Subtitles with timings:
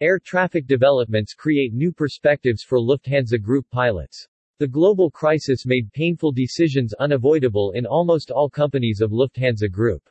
[0.00, 4.26] Air traffic developments create new perspectives for Lufthansa Group pilots.
[4.58, 10.02] The global crisis made painful decisions unavoidable in almost all companies of Lufthansa Group.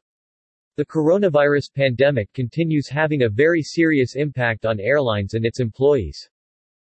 [0.78, 6.30] The coronavirus pandemic continues having a very serious impact on airlines and its employees.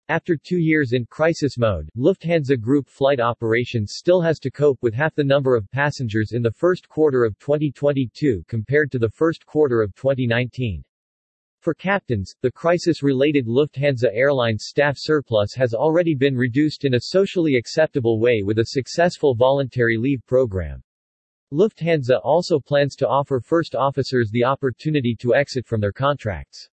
[0.10, 4.94] After two years in crisis mode, Lufthansa Group flight operations still has to cope with
[4.94, 9.46] half the number of passengers in the first quarter of 2022 compared to the first
[9.46, 10.84] quarter of 2019.
[11.62, 17.56] For captains, the crisis-related Lufthansa Airlines staff surplus has already been reduced in a socially
[17.56, 20.82] acceptable way with a successful voluntary leave program.
[21.54, 26.68] Lufthansa also plans to offer first officers the opportunity to exit from their contracts.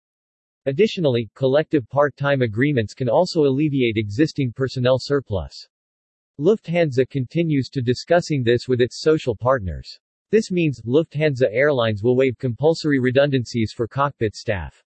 [0.68, 5.68] Additionally, collective part-time agreements can also alleviate existing personnel surplus.
[6.40, 10.00] Lufthansa continues to discussing this with its social partners.
[10.30, 14.84] This means, Lufthansa Airlines will waive compulsory redundancies for cockpit staff.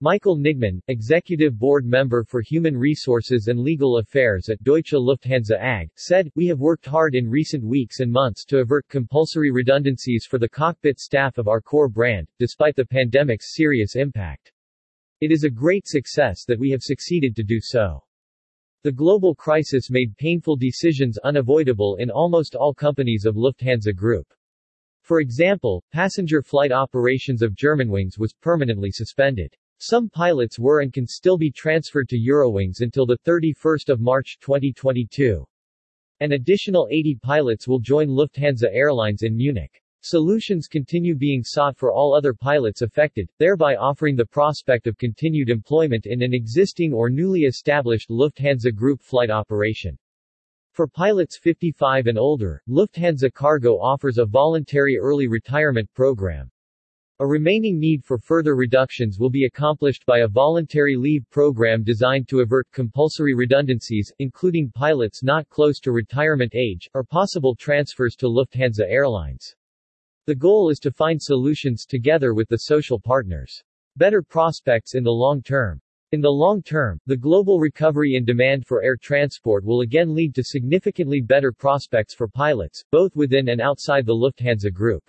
[0.00, 5.90] Michael Niggemann, Executive Board Member for Human Resources and Legal Affairs at Deutsche Lufthansa AG,
[5.96, 10.38] said, We have worked hard in recent weeks and months to avert compulsory redundancies for
[10.38, 14.52] the cockpit staff of our core brand, despite the pandemic's serious impact.
[15.20, 18.04] It is a great success that we have succeeded to do so.
[18.84, 24.32] The global crisis made painful decisions unavoidable in almost all companies of Lufthansa Group.
[25.10, 29.52] For example, passenger flight operations of Germanwings was permanently suspended.
[29.78, 35.44] Some pilots were and can still be transferred to Eurowings until 31 March 2022.
[36.20, 39.82] An additional 80 pilots will join Lufthansa Airlines in Munich.
[40.02, 45.50] Solutions continue being sought for all other pilots affected, thereby offering the prospect of continued
[45.50, 49.98] employment in an existing or newly established Lufthansa Group flight operation.
[50.72, 56.48] For pilots 55 and older, Lufthansa Cargo offers a voluntary early retirement program.
[57.18, 62.28] A remaining need for further reductions will be accomplished by a voluntary leave program designed
[62.28, 68.26] to avert compulsory redundancies, including pilots not close to retirement age, or possible transfers to
[68.26, 69.54] Lufthansa Airlines.
[70.26, 73.62] The goal is to find solutions together with the social partners.
[73.96, 75.80] Better prospects in the long term.
[76.12, 80.34] In the long term, the global recovery in demand for air transport will again lead
[80.34, 85.08] to significantly better prospects for pilots, both within and outside the Lufthansa Group.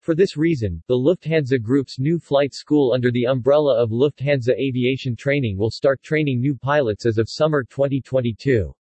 [0.00, 5.14] For this reason, the Lufthansa Group's new flight school under the umbrella of Lufthansa Aviation
[5.16, 8.74] Training will start training new pilots as of summer 2022.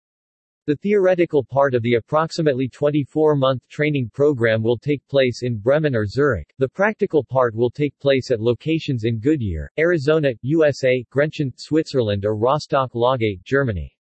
[0.71, 6.05] The theoretical part of the approximately 24-month training program will take place in Bremen or
[6.05, 6.53] Zurich.
[6.59, 12.37] The practical part will take place at locations in Goodyear, Arizona, USA, Grenchen, Switzerland or
[12.37, 13.93] Rostock-Laage, Germany.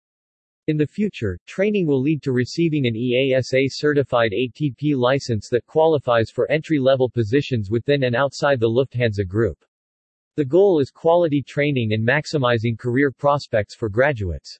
[0.68, 6.52] In the future, training will lead to receiving an EASA-certified ATP license that qualifies for
[6.52, 9.58] entry-level positions within and outside the Lufthansa Group.
[10.36, 14.60] The goal is quality training and maximizing career prospects for graduates.